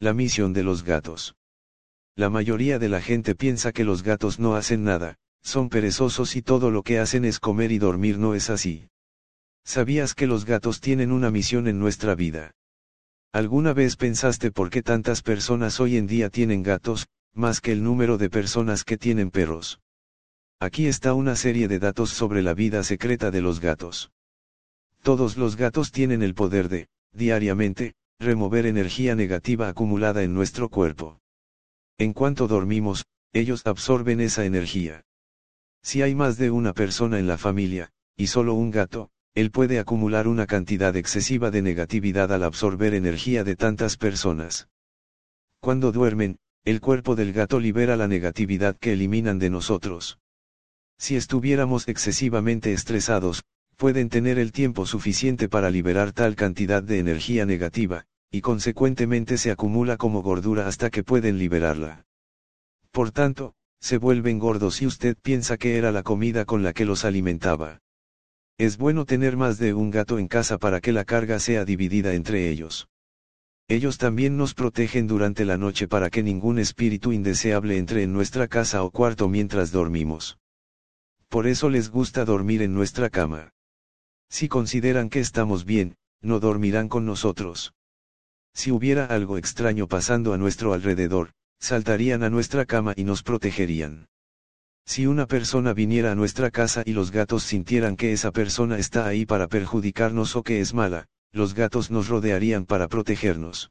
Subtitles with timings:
[0.00, 1.34] La misión de los gatos.
[2.14, 6.42] La mayoría de la gente piensa que los gatos no hacen nada, son perezosos y
[6.42, 8.90] todo lo que hacen es comer y dormir no es así.
[9.64, 12.52] ¿Sabías que los gatos tienen una misión en nuestra vida?
[13.32, 17.82] ¿Alguna vez pensaste por qué tantas personas hoy en día tienen gatos, más que el
[17.82, 19.80] número de personas que tienen perros?
[20.60, 24.12] Aquí está una serie de datos sobre la vida secreta de los gatos.
[25.02, 31.20] Todos los gatos tienen el poder de, diariamente, remover energía negativa acumulada en nuestro cuerpo.
[31.98, 35.04] En cuanto dormimos, ellos absorben esa energía.
[35.82, 39.78] Si hay más de una persona en la familia, y solo un gato, él puede
[39.78, 44.68] acumular una cantidad excesiva de negatividad al absorber energía de tantas personas.
[45.60, 50.18] Cuando duermen, el cuerpo del gato libera la negatividad que eliminan de nosotros.
[50.98, 53.44] Si estuviéramos excesivamente estresados,
[53.76, 59.50] pueden tener el tiempo suficiente para liberar tal cantidad de energía negativa, y consecuentemente se
[59.50, 62.04] acumula como gordura hasta que pueden liberarla.
[62.90, 66.84] Por tanto, se vuelven gordos si usted piensa que era la comida con la que
[66.84, 67.80] los alimentaba.
[68.58, 72.14] Es bueno tener más de un gato en casa para que la carga sea dividida
[72.14, 72.88] entre ellos.
[73.68, 78.48] Ellos también nos protegen durante la noche para que ningún espíritu indeseable entre en nuestra
[78.48, 80.38] casa o cuarto mientras dormimos.
[81.28, 83.52] Por eso les gusta dormir en nuestra cama.
[84.30, 87.74] Si consideran que estamos bien, no dormirán con nosotros.
[88.54, 94.08] Si hubiera algo extraño pasando a nuestro alrededor, saltarían a nuestra cama y nos protegerían.
[94.84, 99.06] Si una persona viniera a nuestra casa y los gatos sintieran que esa persona está
[99.06, 103.70] ahí para perjudicarnos o que es mala, los gatos nos rodearían para protegernos.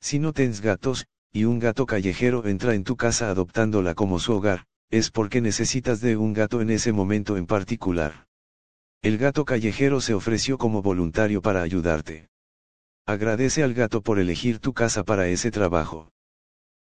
[0.00, 4.32] Si no tens gatos, y un gato callejero entra en tu casa adoptándola como su
[4.32, 8.26] hogar, es porque necesitas de un gato en ese momento en particular.
[9.02, 12.28] El gato callejero se ofreció como voluntario para ayudarte.
[13.08, 16.12] Agradece al gato por elegir tu casa para ese trabajo.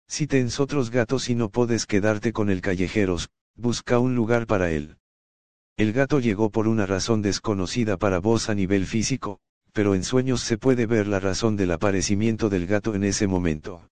[0.09, 4.73] Si tens otros gatos y no puedes quedarte con el callejeros, busca un lugar para
[4.73, 4.97] él.
[5.77, 9.39] El gato llegó por una razón desconocida para vos a nivel físico,
[9.73, 13.89] pero en sueños se puede ver la razón del aparecimiento del gato en ese momento.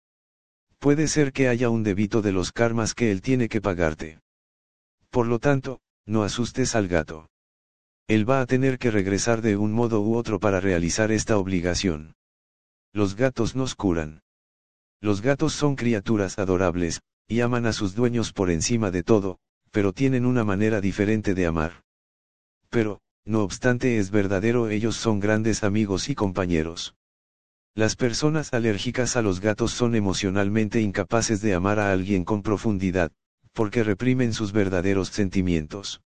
[0.77, 4.19] Puede ser que haya un débito de los karmas que él tiene que pagarte.
[5.09, 7.27] Por lo tanto, no asustes al gato.
[8.07, 12.13] Él va a tener que regresar de un modo u otro para realizar esta obligación.
[12.91, 14.23] Los gatos nos curan.
[14.99, 19.37] Los gatos son criaturas adorables, y aman a sus dueños por encima de todo,
[19.71, 21.83] pero tienen una manera diferente de amar.
[22.69, 26.95] Pero, no obstante es verdadero ellos son grandes amigos y compañeros.
[27.75, 33.11] Las personas alérgicas a los gatos son emocionalmente incapaces de amar a alguien con profundidad,
[33.53, 36.01] porque reprimen sus verdaderos sentimientos.